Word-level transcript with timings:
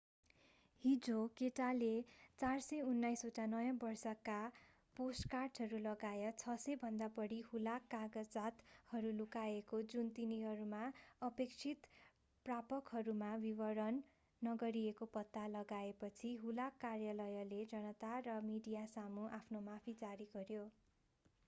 हिजो 0.83 1.15
केटाले 1.39 1.89
429 2.39 3.25
ओटा 3.27 3.43
नयाँ 3.49 3.73
वर्षका 3.81 4.37
पोस्टकार्टहरू 4.95 5.81
लगायत 5.81 6.45
600 6.45 6.77
भन्दा 6.83 7.09
बढी 7.17 7.37
हुलाक 7.49 7.85
कागजातहरू 7.91 9.11
लुकाएको 9.19 9.81
जुन 9.91 10.09
तिनीहरूका 10.15 10.81
अपेक्षित 11.21 11.85
प्रापकहरूमा 12.45 13.29
वितरण 13.45 13.99
नगरिएको 14.41 15.09
पत्ता 15.19 15.43
लगाएपछि 15.51 16.31
हुलाक 16.45 16.81
कार्यालयले 16.85 17.61
जनता 17.75 18.15
र 18.29 18.39
मिडियासामु 18.49 19.27
आफ्नो 19.33 19.63
माफी 19.69 19.95
जारी 20.01 20.27
गर्‍यो। 20.33 20.65